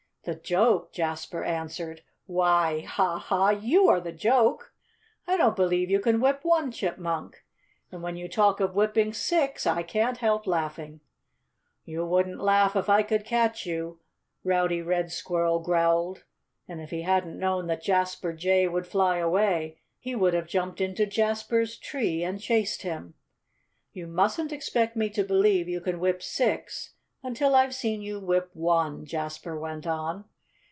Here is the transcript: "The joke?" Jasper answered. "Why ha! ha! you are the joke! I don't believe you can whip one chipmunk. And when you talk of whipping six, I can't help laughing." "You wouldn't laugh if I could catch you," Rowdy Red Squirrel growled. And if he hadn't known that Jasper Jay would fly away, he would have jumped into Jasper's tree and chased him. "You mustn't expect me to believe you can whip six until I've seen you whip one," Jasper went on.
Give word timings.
"The 0.23 0.35
joke?" 0.35 0.93
Jasper 0.93 1.43
answered. 1.43 2.03
"Why 2.27 2.81
ha! 2.81 3.17
ha! 3.17 3.49
you 3.49 3.87
are 3.89 3.99
the 3.99 4.11
joke! 4.11 4.71
I 5.25 5.35
don't 5.35 5.55
believe 5.55 5.89
you 5.89 5.99
can 5.99 6.21
whip 6.21 6.41
one 6.43 6.71
chipmunk. 6.71 7.43
And 7.91 8.03
when 8.03 8.15
you 8.15 8.29
talk 8.29 8.59
of 8.59 8.75
whipping 8.75 9.13
six, 9.13 9.65
I 9.65 9.81
can't 9.81 10.17
help 10.19 10.45
laughing." 10.45 10.99
"You 11.85 12.05
wouldn't 12.05 12.39
laugh 12.39 12.75
if 12.75 12.87
I 12.87 13.01
could 13.01 13.25
catch 13.25 13.65
you," 13.65 13.99
Rowdy 14.43 14.83
Red 14.83 15.11
Squirrel 15.11 15.57
growled. 15.59 16.23
And 16.67 16.79
if 16.79 16.91
he 16.91 17.01
hadn't 17.01 17.39
known 17.39 17.65
that 17.65 17.81
Jasper 17.81 18.31
Jay 18.31 18.67
would 18.67 18.85
fly 18.85 19.17
away, 19.17 19.79
he 19.97 20.13
would 20.13 20.35
have 20.35 20.45
jumped 20.45 20.79
into 20.79 21.07
Jasper's 21.07 21.79
tree 21.79 22.23
and 22.23 22.39
chased 22.39 22.83
him. 22.83 23.15
"You 23.91 24.05
mustn't 24.05 24.51
expect 24.53 24.95
me 24.95 25.09
to 25.09 25.23
believe 25.23 25.67
you 25.67 25.81
can 25.81 25.99
whip 25.99 26.21
six 26.21 26.93
until 27.23 27.53
I've 27.53 27.75
seen 27.75 28.01
you 28.01 28.19
whip 28.19 28.49
one," 28.55 29.05
Jasper 29.05 29.55
went 29.55 29.85
on. 29.85 30.25